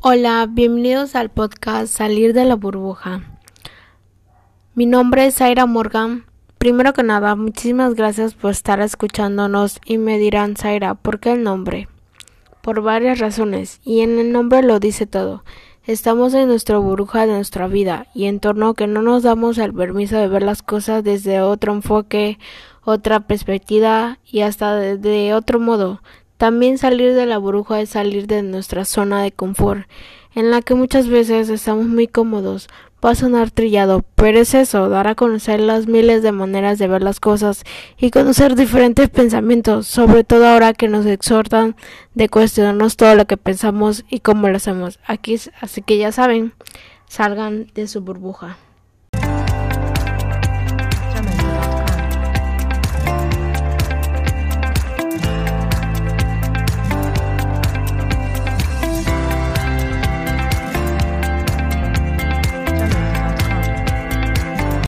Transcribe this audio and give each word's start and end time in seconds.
Hola, 0.00 0.48
bienvenidos 0.50 1.14
al 1.14 1.30
podcast 1.30 1.94
Salir 1.94 2.32
de 2.32 2.44
la 2.44 2.56
Burbuja. 2.56 3.22
Mi 4.74 4.86
nombre 4.86 5.26
es 5.26 5.36
Zaira 5.36 5.66
Morgan. 5.66 6.24
Primero 6.58 6.92
que 6.94 7.04
nada, 7.04 7.36
muchísimas 7.36 7.94
gracias 7.94 8.34
por 8.34 8.50
estar 8.50 8.80
escuchándonos 8.80 9.78
y 9.84 9.98
me 9.98 10.18
dirán, 10.18 10.56
Zaira, 10.56 10.94
¿por 10.94 11.20
qué 11.20 11.34
el 11.34 11.44
nombre? 11.44 11.88
Por 12.62 12.82
varias 12.82 13.20
razones, 13.20 13.80
y 13.84 14.00
en 14.00 14.18
el 14.18 14.32
nombre 14.32 14.62
lo 14.62 14.80
dice 14.80 15.06
todo. 15.06 15.44
Estamos 15.84 16.32
en 16.34 16.46
nuestra 16.46 16.78
burbuja 16.78 17.26
de 17.26 17.32
nuestra 17.32 17.66
vida 17.66 18.06
y 18.14 18.26
en 18.26 18.38
torno 18.38 18.74
que 18.74 18.86
no 18.86 19.02
nos 19.02 19.24
damos 19.24 19.58
el 19.58 19.74
permiso 19.74 20.16
de 20.16 20.28
ver 20.28 20.44
las 20.44 20.62
cosas 20.62 21.02
desde 21.02 21.40
otro 21.40 21.72
enfoque, 21.72 22.38
otra 22.84 23.18
perspectiva 23.18 24.20
y 24.24 24.42
hasta 24.42 24.76
de 24.76 25.34
otro 25.34 25.58
modo. 25.58 26.00
También 26.42 26.76
salir 26.76 27.14
de 27.14 27.24
la 27.24 27.38
burbuja 27.38 27.80
es 27.80 27.90
salir 27.90 28.26
de 28.26 28.42
nuestra 28.42 28.84
zona 28.84 29.22
de 29.22 29.30
confort, 29.30 29.86
en 30.34 30.50
la 30.50 30.60
que 30.60 30.74
muchas 30.74 31.06
veces 31.06 31.48
estamos 31.48 31.86
muy 31.86 32.08
cómodos. 32.08 32.66
Va 33.04 33.10
a 33.10 33.14
sonar 33.14 33.52
trillado, 33.52 34.04
pero 34.16 34.40
es 34.40 34.52
eso, 34.54 34.88
dar 34.88 35.06
a 35.06 35.14
conocer 35.14 35.60
las 35.60 35.86
miles 35.86 36.24
de 36.24 36.32
maneras 36.32 36.80
de 36.80 36.88
ver 36.88 37.00
las 37.00 37.20
cosas 37.20 37.62
y 37.96 38.10
conocer 38.10 38.56
diferentes 38.56 39.08
pensamientos, 39.08 39.86
sobre 39.86 40.24
todo 40.24 40.48
ahora 40.48 40.72
que 40.72 40.88
nos 40.88 41.06
exhortan 41.06 41.76
de 42.14 42.28
cuestionarnos 42.28 42.96
todo 42.96 43.14
lo 43.14 43.26
que 43.26 43.36
pensamos 43.36 44.04
y 44.10 44.18
cómo 44.18 44.48
lo 44.48 44.56
hacemos. 44.56 44.98
Aquí, 45.06 45.38
así 45.60 45.80
que 45.80 45.96
ya 45.96 46.10
saben, 46.10 46.54
salgan 47.06 47.68
de 47.72 47.86
su 47.86 48.00
burbuja. 48.00 48.56